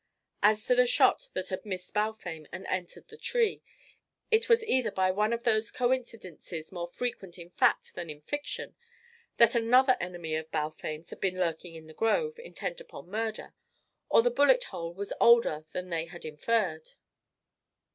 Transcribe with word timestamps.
As 0.41 0.65
to 0.65 0.73
the 0.73 0.87
shot 0.87 1.29
that 1.33 1.49
had 1.49 1.63
missed 1.63 1.93
Balfame 1.93 2.47
and 2.51 2.65
entered 2.65 3.07
the 3.07 3.17
tree: 3.19 3.61
it 4.31 4.49
was 4.49 4.63
either 4.65 4.89
by 4.89 5.11
one 5.11 5.31
of 5.31 5.43
those 5.43 5.69
coincidences 5.69 6.71
more 6.71 6.87
frequent 6.87 7.37
in 7.37 7.51
fact 7.51 7.93
than 7.93 8.09
in 8.09 8.21
fiction 8.21 8.73
that 9.37 9.53
another 9.53 9.97
enemy 10.01 10.33
of 10.33 10.49
Balfame's 10.49 11.11
had 11.11 11.19
been 11.21 11.37
lurking 11.37 11.75
in 11.75 11.85
the 11.85 11.93
grove, 11.93 12.39
intent 12.39 12.81
upon 12.81 13.11
murder; 13.11 13.53
or 14.09 14.23
the 14.23 14.31
bullet 14.31 14.63
hole 14.63 14.91
was 14.91 15.13
older 15.21 15.65
than 15.71 15.91
they 15.91 16.05
had 16.05 16.25
inferred. 16.25 16.93